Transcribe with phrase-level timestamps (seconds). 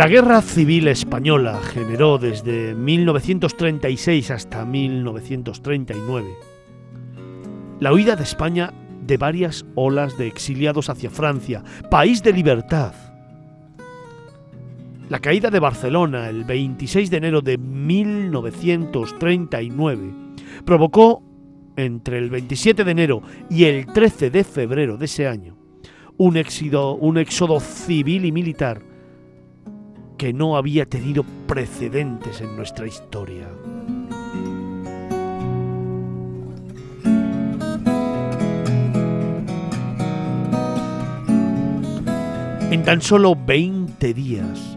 [0.00, 6.26] La Guerra Civil Española generó desde 1936 hasta 1939
[7.80, 12.94] la huida de España de varias olas de exiliados hacia Francia, país de libertad.
[15.10, 20.14] La caída de Barcelona el 26 de enero de 1939
[20.64, 21.22] provocó
[21.76, 23.20] entre el 27 de enero
[23.50, 25.58] y el 13 de febrero de ese año
[26.16, 28.88] un éxodo, un éxodo civil y militar
[30.20, 33.48] que no había tenido precedentes en nuestra historia.
[42.70, 44.76] En tan solo 20 días,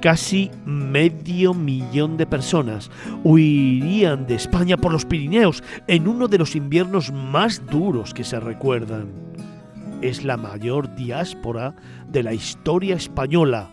[0.00, 2.90] casi medio millón de personas
[3.22, 8.40] huirían de España por los Pirineos en uno de los inviernos más duros que se
[8.40, 9.12] recuerdan.
[10.00, 11.76] Es la mayor diáspora
[12.08, 13.70] de la historia española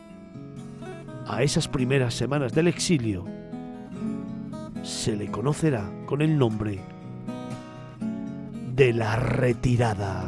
[1.29, 3.23] a esas primeras semanas del exilio
[4.81, 6.79] se le conocerá con el nombre
[8.75, 10.27] de la retirada.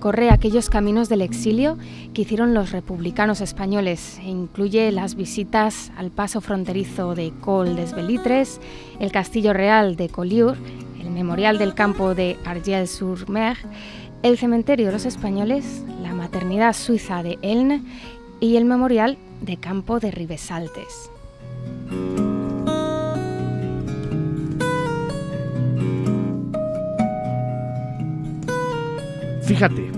[0.00, 1.76] Recorre aquellos caminos del exilio
[2.14, 7.92] que hicieron los republicanos españoles e incluye las visitas al paso fronterizo de Col des
[7.94, 8.62] Belitres,
[8.98, 10.58] el Castillo Real de Collioure,
[11.02, 13.58] el Memorial del Campo de Argel-sur-Mer,
[14.22, 17.82] el Cementerio de los Españoles, la Maternidad Suiza de Elne
[18.40, 21.10] y el Memorial de Campo de Ribesaltes.
[29.60, 29.90] Fíjate,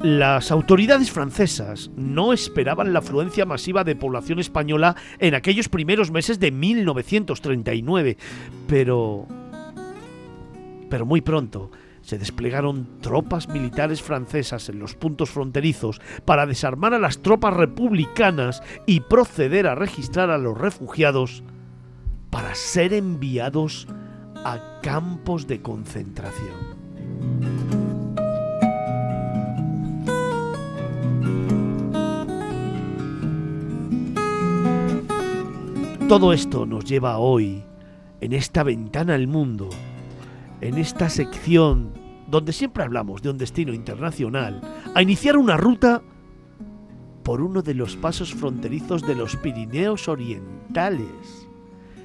[0.00, 6.40] las autoridades francesas no esperaban la afluencia masiva de población española en aquellos primeros meses
[6.40, 8.16] de 1939,
[8.66, 9.26] pero...
[10.88, 11.70] Pero muy pronto
[12.00, 18.62] se desplegaron tropas militares francesas en los puntos fronterizos para desarmar a las tropas republicanas
[18.86, 21.44] y proceder a registrar a los refugiados
[22.30, 23.86] para ser enviados
[24.46, 26.79] a campos de concentración.
[36.10, 37.62] Todo esto nos lleva hoy,
[38.20, 39.68] en esta ventana al mundo,
[40.60, 41.92] en esta sección
[42.26, 44.60] donde siempre hablamos de un destino internacional,
[44.92, 46.02] a iniciar una ruta
[47.22, 51.48] por uno de los pasos fronterizos de los Pirineos Orientales,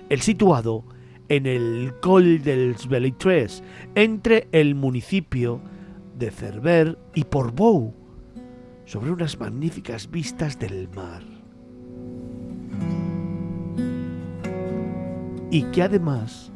[0.09, 0.85] el situado
[1.27, 3.63] en el Col dels Belitres,
[3.95, 5.61] entre el municipio
[6.15, 7.95] de Cerver y Portbou,
[8.85, 11.34] sobre unas magníficas vistas del mar.
[15.55, 16.51] Y que además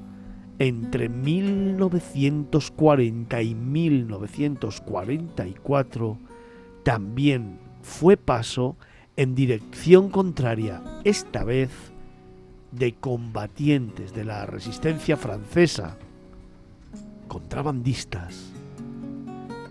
[0.57, 6.17] entre 1940 y 1944
[6.83, 8.75] también fue paso
[9.15, 11.69] en dirección contraria, esta vez
[12.73, 15.97] de combatientes de la resistencia francesa,
[17.29, 18.51] contrabandistas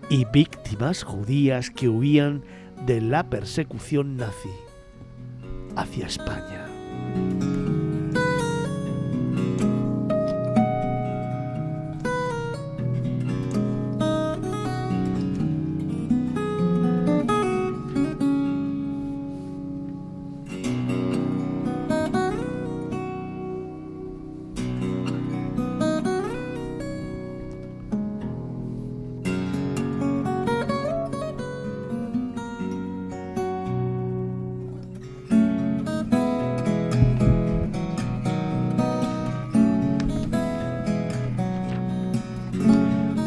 [0.09, 2.41] y víctimas judías que huían
[2.87, 4.49] de la persecución nazi
[5.75, 6.65] hacia España.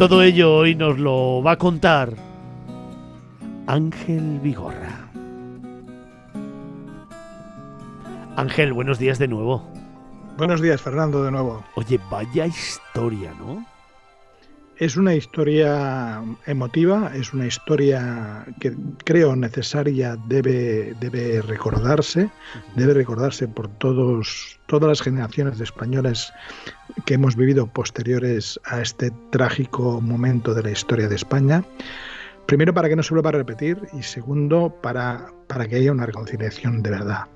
[0.03, 2.13] Todo ello hoy nos lo va a contar
[3.69, 5.09] Ángel Vigorra.
[8.35, 9.63] Ángel, buenos días de nuevo.
[10.37, 11.63] Buenos días, Fernando, de nuevo.
[11.77, 13.65] Oye, vaya historia, ¿no?
[14.79, 18.75] Es una historia emotiva, es una historia que
[19.05, 22.31] creo necesaria, debe, debe recordarse,
[22.75, 26.33] debe recordarse por todos, todas las generaciones de españoles
[27.05, 31.65] que hemos vivido posteriores a este trágico momento de la historia de España.
[32.47, 36.07] Primero, para que no se vuelva a repetir y segundo, para, para que haya una
[36.07, 37.29] reconciliación de verdad.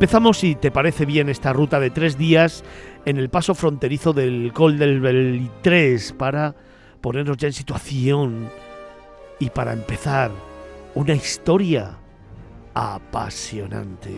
[0.00, 2.64] Empezamos, si te parece bien, esta ruta de tres días
[3.04, 6.54] en el paso fronterizo del Col del Belitrés para
[7.02, 8.48] ponernos ya en situación
[9.38, 10.30] y para empezar
[10.94, 11.98] una historia
[12.72, 14.08] apasionante.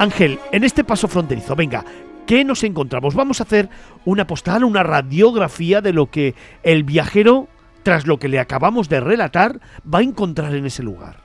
[0.00, 1.84] Ángel, en este paso fronterizo, venga,
[2.26, 3.14] ¿qué nos encontramos?
[3.14, 3.68] Vamos a hacer
[4.04, 6.34] una postal, una radiografía de lo que
[6.64, 7.46] el viajero,
[7.84, 11.23] tras lo que le acabamos de relatar, va a encontrar en ese lugar.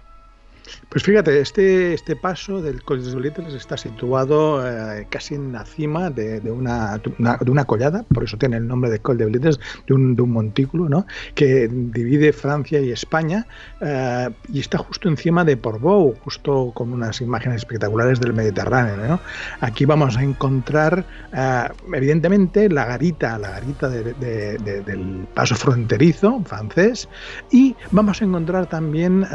[0.89, 5.65] Pues fíjate, este, este paso del Col de Belitres está situado eh, casi en la
[5.65, 9.59] cima de, una, de una collada, por eso tiene el nombre de Col de Belitres,
[9.87, 11.05] de un, de un montículo, ¿no?
[11.35, 13.45] que divide Francia y España
[13.81, 18.97] eh, y está justo encima de Portbou, justo con unas imágenes espectaculares del Mediterráneo.
[18.97, 19.19] ¿no?
[19.61, 21.63] Aquí vamos a encontrar, eh,
[21.93, 27.07] evidentemente, la garita, la garita del paso fronterizo francés
[27.51, 29.25] y vamos a encontrar también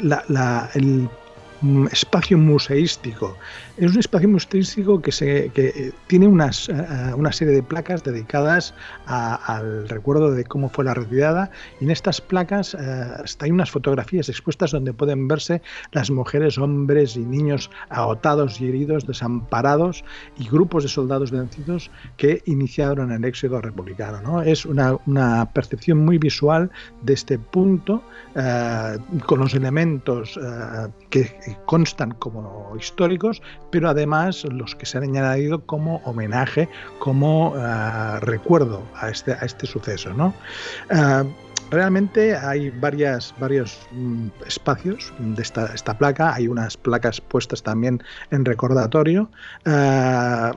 [0.00, 1.08] la, el
[1.60, 3.36] mm, espacio museístico
[3.78, 7.62] es un espacio museístico que, se, que eh, tiene unas, eh, eh, una serie de
[7.62, 8.74] placas dedicadas
[9.06, 14.72] al recuerdo de cómo fue la retirada y en estas placas hay unas fotografías expuestas
[14.72, 20.04] donde pueden verse las mujeres, hombres y niños agotados y heridos, desamparados
[20.38, 24.20] y grupos de soldados vencidos que iniciaron el éxodo republicano.
[24.20, 24.42] ¿no?
[24.42, 26.70] Es una, una, percepción muy visual
[27.02, 28.02] de este punto
[29.26, 30.38] con los elementos
[31.10, 36.68] que constan como históricos, pero además los que se han añadido como homenaje,
[36.98, 40.12] como uh, recuerdo a este, a este suceso.
[40.14, 40.34] ¿no?
[40.90, 41.28] Uh,
[41.70, 48.02] Realmente hay varias, varios mm, espacios de esta, esta, placa, hay unas placas puestas también
[48.30, 49.30] en recordatorio.
[49.66, 50.52] Uh,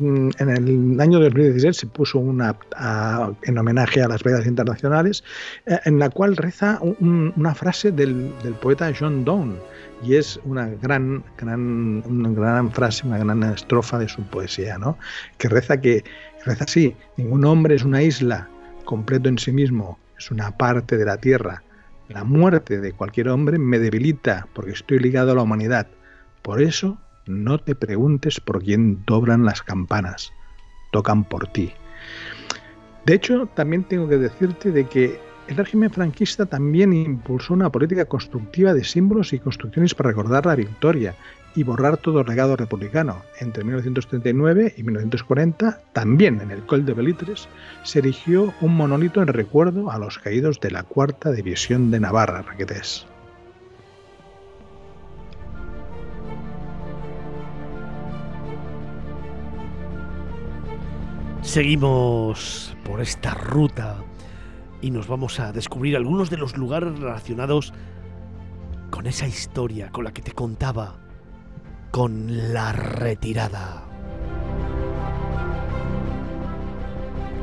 [0.00, 5.22] en el año 2016 se puso una uh, en homenaje a las vedas internacionales,
[5.66, 9.56] uh, en la cual reza un, una frase del, del, poeta John Donne,
[10.02, 14.96] y es una gran, gran, una gran frase, una gran estrofa de su poesía, ¿no?
[15.36, 16.02] que reza que
[16.46, 18.48] reza así, ningún hombre es una isla
[18.86, 21.62] completo en sí mismo es una parte de la tierra.
[22.08, 25.88] La muerte de cualquier hombre me debilita porque estoy ligado a la humanidad.
[26.42, 30.32] Por eso no te preguntes por quién doblan las campanas.
[30.92, 31.72] Tocan por ti.
[33.04, 38.04] De hecho, también tengo que decirte de que el régimen franquista también impulsó una política
[38.04, 41.14] constructiva de símbolos y construcciones para recordar la victoria
[41.56, 43.22] y borrar todo legado republicano.
[43.40, 47.48] Entre 1939 y 1940, también en el Col de Belitres,
[47.82, 52.42] se erigió un monolito en recuerdo a los caídos de la Cuarta División de Navarra,
[52.42, 53.06] Raquetés.
[61.40, 63.96] Seguimos por esta ruta
[64.82, 67.72] y nos vamos a descubrir algunos de los lugares relacionados
[68.90, 71.05] con esa historia con la que te contaba
[71.96, 73.82] con la retirada.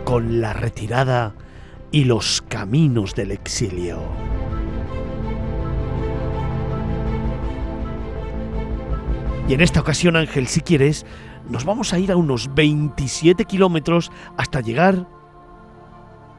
[0.06, 1.34] Con la retirada
[1.92, 3.98] y los caminos del exilio.
[9.48, 11.04] Y en esta ocasión, Ángel, si quieres,
[11.50, 15.08] nos vamos a ir a unos 27 kilómetros hasta llegar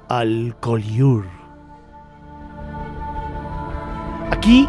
[0.09, 1.29] al Collioure.
[4.31, 4.69] Aquí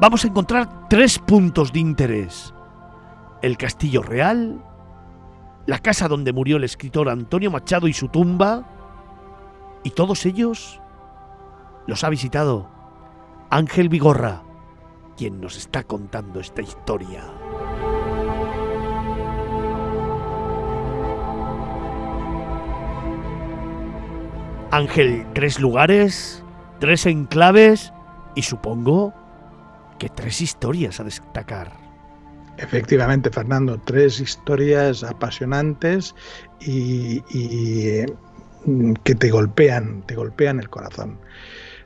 [0.00, 2.52] vamos a encontrar tres puntos de interés
[3.42, 4.62] el Castillo Real,
[5.66, 8.64] la casa donde murió el escritor Antonio Machado y su tumba,
[9.82, 10.80] y todos ellos
[11.86, 12.68] los ha visitado
[13.50, 14.42] Ángel Vigorra,
[15.16, 17.24] quien nos está contando esta historia.
[24.72, 26.44] Ángel, tres lugares,
[26.78, 27.92] tres enclaves
[28.36, 29.12] y supongo
[29.98, 31.89] que tres historias a destacar.
[32.60, 36.14] Efectivamente, Fernando, tres historias apasionantes
[36.60, 37.22] y,
[39.04, 41.18] que te golpean, te golpean el corazón.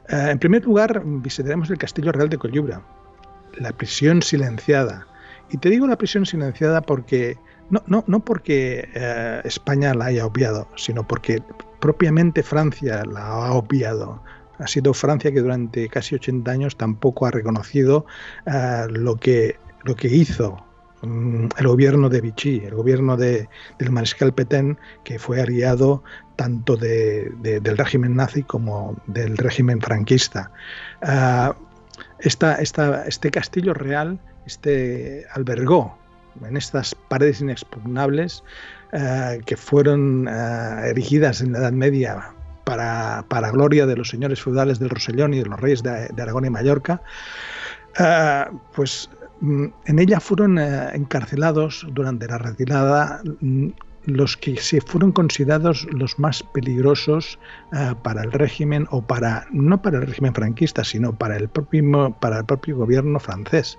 [0.09, 2.83] Eh, en primer lugar, visitaremos el Castillo Real de Collubra,
[3.57, 5.07] la prisión silenciada.
[5.50, 7.38] Y te digo la prisión silenciada porque
[7.71, 11.40] no, no, no porque eh, España la haya obviado, sino porque
[11.81, 14.23] propiamente Francia la ha obviado.
[14.59, 18.07] Ha sido Francia que durante casi 80 años tampoco ha reconocido
[18.47, 20.63] eh, lo, que, lo que hizo mm,
[21.04, 26.02] el gobierno de Vichy, el gobierno de, del mariscal Petain, que fue aliado
[26.37, 30.50] tanto de, del régimen nazi como del régimen franquista.
[32.18, 35.96] Esta, este castillo real este, albergó
[36.42, 38.42] en estas paredes inexpugnables
[38.92, 42.32] uh, que fueron uh, erigidas en la Edad Media
[42.64, 46.50] para, gloria de los señores feudales del Rosellón y de los reyes de, Aragón y
[46.50, 47.02] Mallorca,
[48.75, 49.24] pues mm,
[49.86, 53.68] en ella fueron encarcelados durante la retirada mm,
[54.06, 57.38] los que se fueron considerados los más peligrosos
[57.72, 62.14] uh, para el régimen o para no para el régimen franquista sino para el propio
[62.20, 63.78] para el propio gobierno francés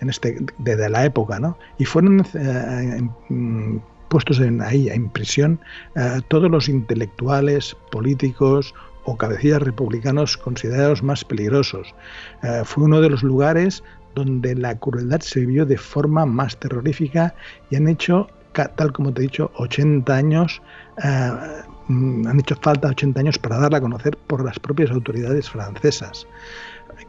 [0.00, 5.58] en este desde la época no y fueron uh, en, puestos en, ahí en prisión
[6.28, 11.94] todos los intelectuales políticos o cabecillas republicanos considerados más peligrosos.
[12.64, 13.82] Fue uno de los lugares
[14.14, 17.34] donde la crueldad se vio de forma más terrorífica
[17.70, 20.62] y han hecho tal como te he dicho, 80 años,
[21.02, 21.30] eh,
[21.88, 26.26] mm, han hecho falta 80 años para darla a conocer por las propias autoridades francesas,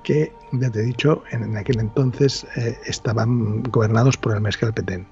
[0.04, 5.08] que, ya te he dicho, en, aquel entonces eh, estaban gobernados por el Mescal Petén.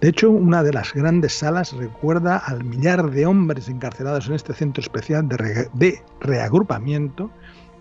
[0.00, 4.54] De hecho, una de las grandes salas recuerda al millar de hombres encarcelados en este
[4.54, 7.30] centro especial de, reagrupamiento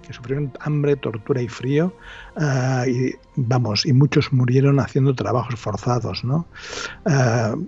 [0.09, 1.93] que sufrieron hambre, tortura y frío,
[2.35, 6.47] uh, y vamos, y muchos murieron haciendo trabajos forzados, ¿no?
[7.05, 7.63] Uh,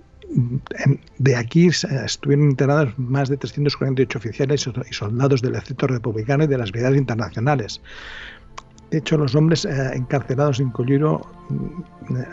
[1.18, 6.58] de aquí estuvieron internados más de 348 oficiales y soldados del ejército republicano y de
[6.58, 7.80] las brigadas internacionales.
[8.90, 12.26] De hecho, los hombres eh, encarcelados en Colliro mm, eh,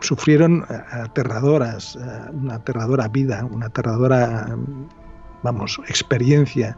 [0.00, 1.98] sufrieron eh, aterradoras,
[2.32, 4.56] una aterradora vida, una aterradora,
[5.42, 6.76] vamos, experiencia.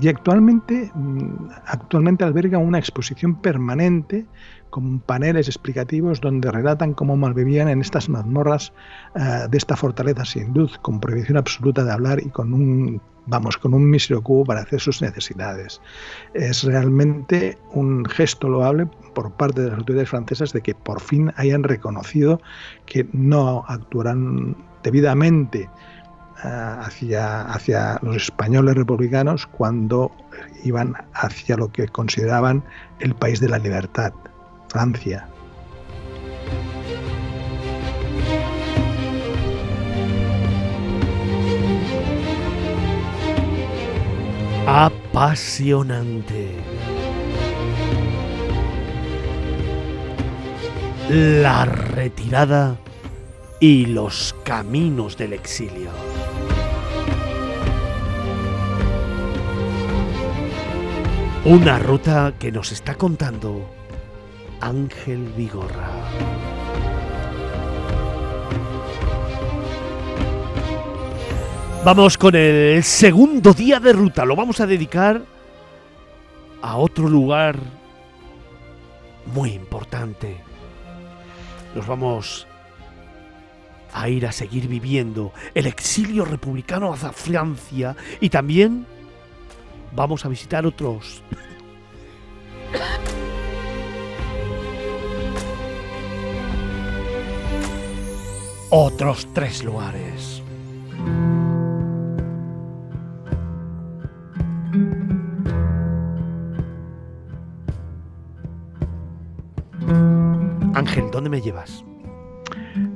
[0.00, 4.26] Y actualmente, mm, actualmente alberga una exposición permanente
[4.70, 8.72] con paneles explicativos donde relatan cómo malvivían en estas mazmorras
[9.14, 13.58] uh, de esta fortaleza sin luz, con prohibición absoluta de hablar y con un, vamos,
[13.58, 15.82] con un mísero cubo para hacer sus necesidades.
[16.32, 21.32] Es realmente un gesto loable por parte de las autoridades francesas de que por fin
[21.36, 22.40] hayan reconocido
[22.86, 25.68] que no actuarán debidamente
[26.42, 30.10] hacia, hacia los españoles republicanos cuando
[30.64, 32.64] iban hacia lo que consideraban
[33.00, 34.12] el país de la libertad.
[34.68, 35.28] Francia.
[44.66, 46.50] Apasionante.
[51.10, 52.78] La retirada
[53.60, 55.90] y los caminos del exilio.
[61.44, 63.68] Una ruta que nos está contando
[64.60, 65.90] Ángel Vigorra.
[71.84, 74.24] Vamos con el segundo día de ruta.
[74.24, 75.20] Lo vamos a dedicar
[76.62, 77.58] a otro lugar
[79.34, 80.36] muy importante.
[81.74, 82.46] Nos vamos
[83.92, 88.86] a ir a seguir viviendo el exilio republicano hacia Francia y también
[89.94, 91.22] vamos a visitar otros
[98.74, 100.42] otros tres lugares.
[110.74, 111.84] Ángel, ¿dónde me llevas?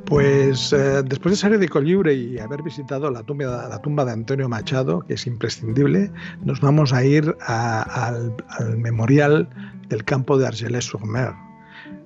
[0.07, 4.13] Pues eh, después de salir de Colliure y haber visitado la tumba, la tumba de
[4.13, 6.13] Antonio Machado, que es imprescindible,
[6.45, 9.49] nos vamos a ir al, al, memorial
[9.89, 11.33] del campo de Argelès-sur-Mer,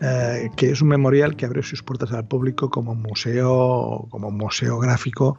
[0.02, 4.78] eh, que es un memorial que abre sus puertas al público como museo, como museo
[4.78, 5.38] gráfico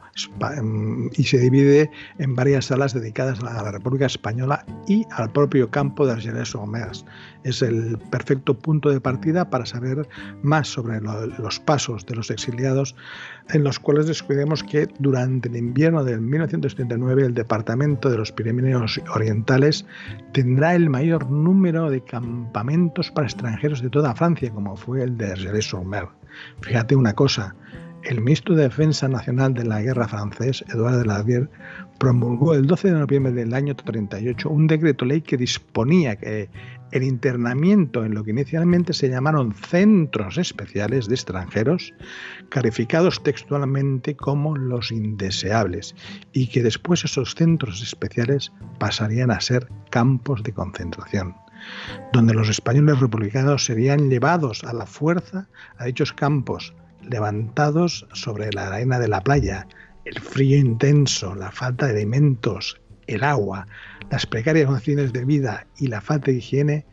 [0.56, 5.68] em, y se divide en varias salas dedicadas a la República Española y al propio
[5.70, 7.04] campo de Argelès Omers.
[7.42, 10.08] Es el perfecto punto de partida para saber
[10.44, 12.94] más sobre los pasos de los exiliados,
[13.50, 19.00] en los cuales descubrimos que durante el invierno del 1939 el Departamento de los Pirineos
[19.12, 19.84] Orientales
[20.32, 25.32] tendrá el mayor número de campamentos para extranjeros de toda Francia como fue el de
[25.32, 26.08] Argelès-sur-Mer.
[26.60, 27.54] Fíjate una cosa,
[28.04, 31.50] el ministro de Defensa Nacional de la Guerra francés, Edouard de Daladier,
[31.98, 36.50] promulgó el 12 de noviembre del año 38 un decreto ley que disponía que
[36.90, 41.94] el internamiento en lo que inicialmente se llamaron centros especiales de extranjeros,
[42.48, 45.94] calificados textualmente como los indeseables,
[46.32, 51.34] y que después esos centros especiales pasarían a ser campos de concentración
[52.12, 58.68] donde los españoles republicanos serían llevados a la fuerza a dichos campos, levantados sobre la
[58.68, 59.66] arena de la playa,
[60.04, 63.66] el frío intenso, la falta de alimentos, el agua,
[64.10, 66.86] las precarias condiciones de vida y la falta de higiene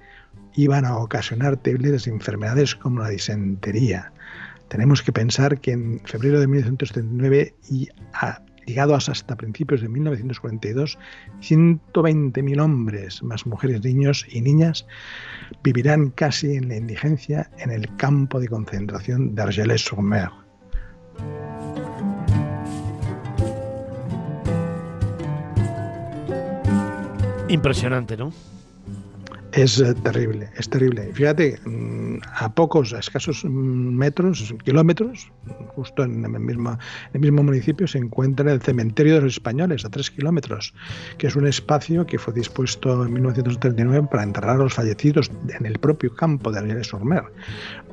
[0.56, 4.12] iban a ocasionar terribles enfermedades como la disentería.
[4.68, 11.00] Tenemos que pensar que en febrero de 1939 y a llegados hasta principios de 1942,
[11.42, 14.86] 120.000 hombres, más mujeres, niños y niñas,
[15.64, 20.30] vivirán casi en la indigencia en el campo de concentración de Argelès-sur-Mer.
[27.48, 28.32] Impresionante, ¿no?
[29.52, 31.10] Es eh, terrible, es terrible.
[31.14, 35.32] Fíjate, mm, a pocos, a escasos mm, metros, kilómetros,
[35.76, 36.78] justo en el mismo,
[37.14, 40.74] el mismo municipio se encuentra el cementerio de los españoles, a tres kilómetros,
[41.18, 45.66] que es un espacio que fue dispuesto en 1939 para enterrar a los fallecidos en
[45.66, 47.24] el propio campo de Argeles Sormer.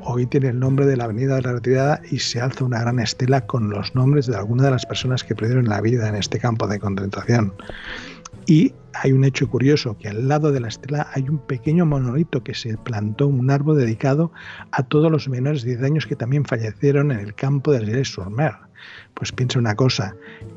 [0.03, 2.99] Hoy tiene el nombre de la Avenida de la Retirada y se alza una gran
[2.99, 6.39] estela con los nombres de algunas de las personas que perdieron la vida en este
[6.39, 7.55] campo de concentración.
[8.47, 12.43] Y hay un hecho curioso, que al lado de la estela hay un pequeño monolito
[12.43, 14.33] que se plantó, un árbol dedicado
[14.71, 18.09] a todos los menores de 10 años que también fallecieron en el campo de Argelès
[18.09, 18.33] sur
[19.15, 20.15] Pues piensa una cosa,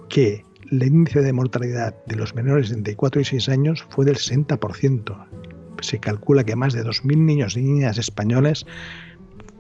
[0.08, 4.18] que el índice de mortalidad de los menores de 34 y 6 años fue del
[4.18, 5.28] 60%.
[5.82, 8.66] Se calcula que más de 2.000 niños y niñas españoles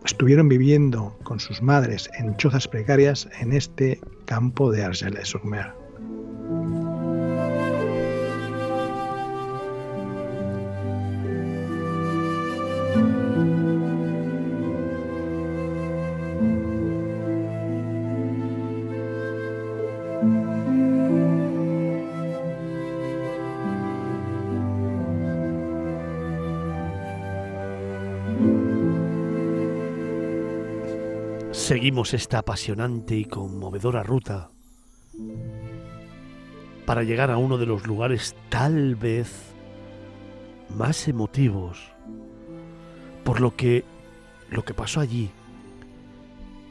[0.05, 5.74] estuvieron viviendo con sus madres en chozas precarias en este campo de Argelès-sur-Mer.
[31.70, 34.50] Seguimos esta apasionante y conmovedora ruta
[36.88, 39.53] para llegar a uno de los lugares tal vez
[40.75, 41.92] más emotivos
[43.24, 43.86] por lo que
[44.50, 45.29] lo que pasó allí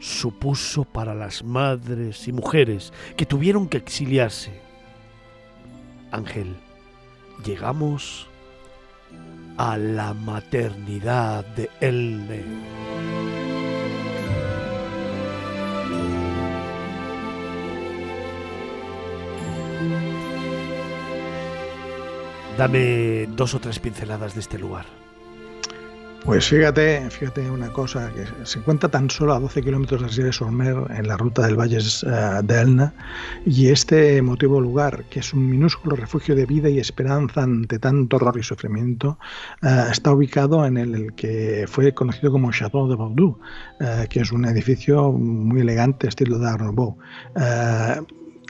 [0.01, 4.51] supuso para las madres y mujeres que tuvieron que exiliarse.
[6.11, 6.57] Ángel,
[7.45, 8.27] llegamos
[9.59, 12.78] a la maternidad de Elne.
[22.59, 24.85] Dame dos o tres pinceladas de este lugar.
[26.25, 30.33] Pues fíjate, fíjate una cosa, que se encuentra tan solo a 12 kilómetros de Sierra
[30.33, 32.93] Sormer en la ruta del Valle eh, de Elna
[33.47, 38.17] y este emotivo lugar, que es un minúsculo refugio de vida y esperanza ante tanto
[38.17, 39.21] horror y sufrimiento,
[39.63, 43.39] eh, está ubicado en el, que fue conocido como Château de Bordeaux,
[43.79, 46.99] eh, que es un edificio muy elegante, estilo de Art Nouveau.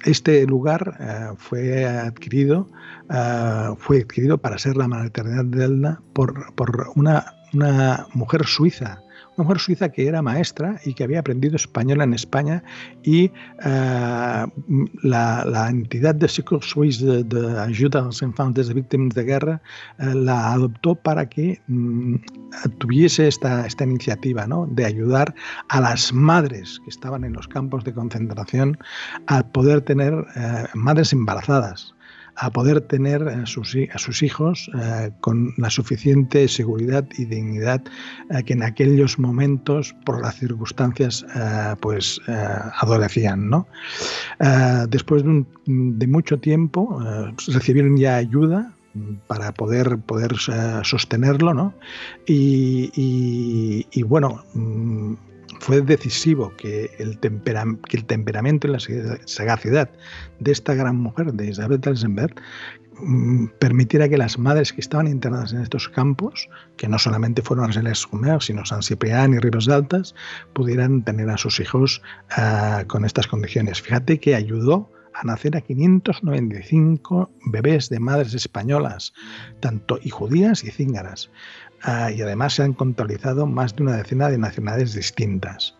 [0.04, 2.68] Este lugar eh, fue adquirido
[3.10, 9.02] eh, fue adquirido para ser la maternidad de Elna por, por una, una mujer suiza
[9.38, 12.62] una mujer suiza que era maestra y que había aprendido español en España
[13.04, 13.30] y
[13.64, 14.46] eh,
[15.02, 19.62] la, entidad de Secours Suisse de, ayuda a los infantes víctimas de guerra
[19.98, 22.16] eh, la adoptó para que mm,
[22.78, 24.66] tuviese esta, esta iniciativa ¿no?
[24.66, 25.34] de ayudar
[25.68, 28.76] a las madres que estaban en los campos de concentración
[29.28, 31.94] a poder tener eh, madres embarazadas
[32.40, 33.74] a poder tener a sus,
[34.22, 37.82] hijos eh, con la suficiente seguridad y dignidad
[38.30, 43.48] eh, que en aquellos momentos, por las circunstancias, eh, pues adolecían.
[43.48, 43.66] ¿no?
[44.88, 47.00] después de, mucho tiempo
[47.46, 48.72] recibieron ya ayuda
[49.26, 50.34] para poder, poder
[50.82, 51.74] sostenerlo, ¿no?
[52.26, 52.90] Y,
[53.90, 55.14] y bueno, mm,
[55.60, 58.78] fue decisivo que el, temperamento y la
[59.26, 59.90] sagacidad
[60.38, 62.34] de esta gran mujer, de Isabel Telsenberg,
[63.00, 67.66] mm, permitiera que las madres que estaban internadas en estos campos, que no solamente fueron
[67.66, 70.14] Argelès Humer, sino San Ciprián y Ribes Altas,
[70.52, 73.80] pudieran tener a sus hijos ah, con estas condiciones.
[73.80, 79.12] Fíjate que ayudó a nacer a 595 bebés de madres españolas,
[79.60, 81.30] tanto y judías y cíngaras.
[81.82, 85.76] Ah, y además se han contabilizado más de una decena de nacionalidades distintas.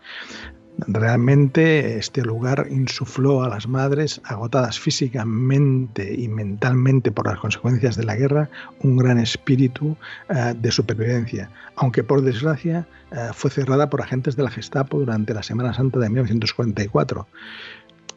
[0.87, 8.05] Realmente este lugar insufló a las madres, agotadas físicamente y mentalmente por las consecuencias de
[8.05, 8.49] la guerra,
[8.81, 9.97] un gran espíritu
[10.29, 15.33] eh, de supervivencia, aunque por desgracia eh, fue cerrada por agentes de la Gestapo durante
[15.33, 17.27] la Semana Santa de 1944.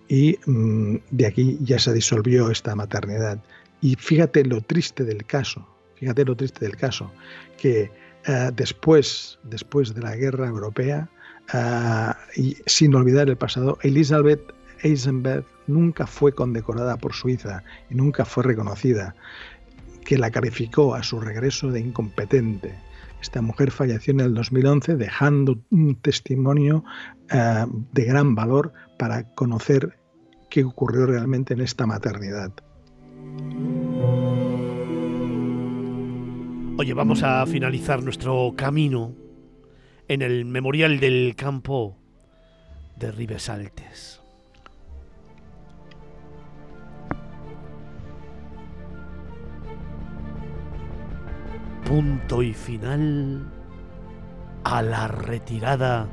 [0.08, 3.38] Y mm, de aquí ya se disolvió esta maternidad.
[3.80, 5.66] Y fíjate lo triste del caso,
[6.02, 7.12] fíjate lo triste del caso,
[7.56, 7.92] que
[8.26, 11.08] eh, después, después de la guerra europea,
[11.52, 18.24] Ah, y sin olvidar el pasado, Elizabeth Eisenberg nunca fue condecorada por Suiza y nunca
[18.24, 19.14] fue reconocida,
[20.04, 22.74] que la calificó a su regreso de incompetente.
[23.20, 26.84] Esta mujer falleció en el 2011 dejando un testimonio
[27.30, 29.98] ah, de gran valor para conocer
[30.50, 32.52] qué ocurrió realmente en esta maternidad.
[36.78, 39.12] Oye, vamos a finalizar nuestro camino
[40.08, 41.98] en el Memorial del Campo
[42.96, 44.22] de Ribesaltes.
[51.84, 53.46] Punto y final
[54.64, 56.08] a la retirada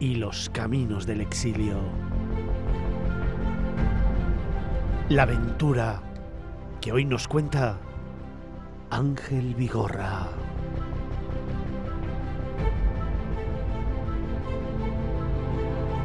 [0.00, 1.78] y los caminos del exilio.
[5.08, 6.02] La aventura
[6.80, 7.78] que hoy nos cuenta
[8.90, 10.28] Ángel Vigorra.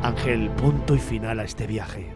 [0.04, 2.14] Ángel, punto y final a este viaje.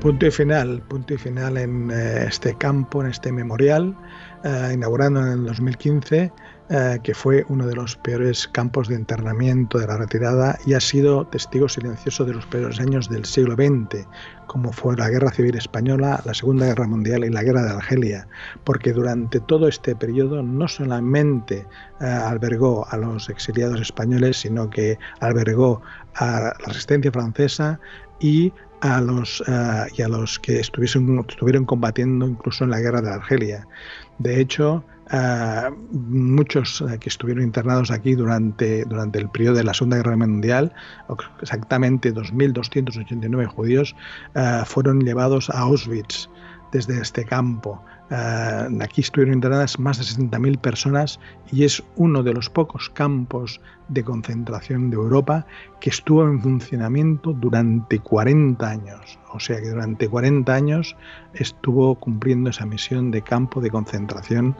[0.00, 3.96] Punto y final, punto y final en eh, este campo, en este memorial,
[4.44, 6.32] eh, inaugurando en el 2015
[6.70, 10.80] eh, que fue uno de los peores campos de internamiento de la retirada y ha
[10.80, 14.06] sido testigo silencioso de los peores años del siglo XX,
[14.46, 18.28] como fue la Guerra Civil Española, la Segunda Guerra Mundial y la Guerra de Argelia,
[18.64, 21.66] porque durante todo este periodo no solamente
[22.00, 25.80] eh, albergó a los exiliados españoles, sino que albergó
[26.16, 27.80] a la resistencia francesa
[28.20, 33.10] y a los, eh, y a los que estuvieron combatiendo incluso en la guerra de
[33.10, 33.66] Argelia.
[34.18, 34.84] De hecho,
[35.90, 40.72] muchos eh, que estuvieron internados aquí durante, durante el periodo de la Segunda Guerra Mundial,
[41.40, 43.96] exactamente 2.289 judíos,
[44.34, 46.28] eh, fueron llevados a Auschwitz
[46.72, 47.82] desde este campo.
[48.10, 51.20] Eh, aquí estuvieron internadas más de 60.000 personas
[51.52, 55.46] y es uno de los pocos campos de concentración de Europa
[55.80, 59.18] que estuvo en funcionamiento durante 40 años.
[59.32, 60.96] O sea que durante 40 años
[61.34, 64.56] estuvo cumpliendo esa misión de campo de concentración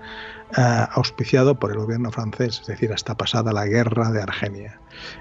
[0.56, 4.80] eh, auspiciado por el gobierno francés, es decir, hasta pasada la guerra de Argenia.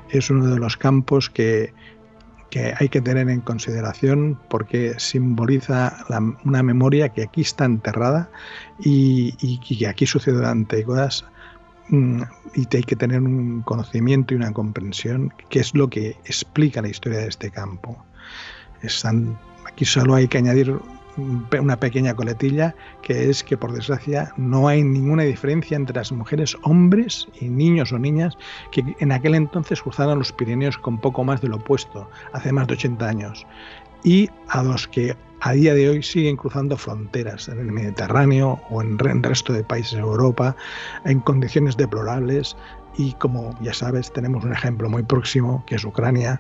[0.10, 1.74] Es uno de los campos que
[2.50, 6.06] que hay que tener en consideración porque simboliza
[6.46, 8.30] una memoria que aquí está enterrada
[8.80, 11.26] y, que aquí sucede durante cosas
[11.90, 12.22] mm,
[12.56, 16.90] y hay que tener un conocimiento y una comprensión que es lo que explica la
[16.90, 17.98] historia de este campo.
[19.66, 20.80] aquí solo hay que añadir
[21.17, 26.56] una pequeña coletilla, que es que por desgracia no hay ninguna diferencia entre las mujeres,
[26.63, 28.38] hombres y niños o niñas
[28.71, 32.67] que en aquel entonces cruzaron los Pirineos con poco más de lo opuesto, hace más
[32.67, 33.45] de 80 años,
[34.03, 38.82] y a los que a día de hoy siguen cruzando fronteras en el Mediterráneo o
[38.82, 40.56] en el resto de países de Europa
[41.06, 42.56] en condiciones deplorables
[42.97, 46.39] y como ya sabes tenemos un ejemplo muy próximo que es Ucrania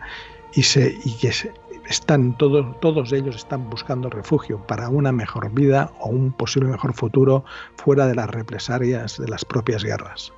[0.55, 0.61] y,
[1.17, 1.53] que se,
[1.89, 6.93] están todos, todos ellos están buscando refugio para una mejor vida o un posible mejor
[6.93, 7.43] futuro
[7.75, 10.33] fuera de las represalias de las propias guerras.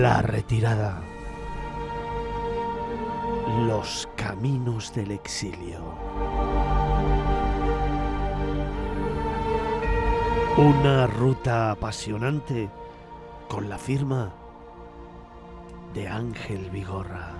[0.00, 1.09] La retirada.
[4.40, 5.80] Caminos del exilio.
[10.56, 12.70] Una ruta apasionante
[13.48, 14.32] con la firma
[15.92, 17.34] de Ángel Vigorra.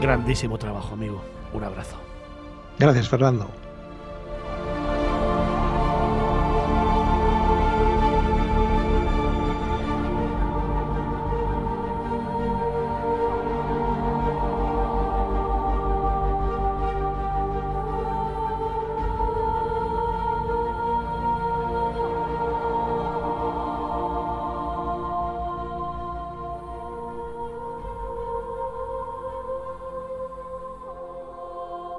[0.00, 1.22] Grandísimo trabajo, amigo.
[1.52, 1.96] Un abrazo.
[2.78, 3.50] Gracias, Fernando.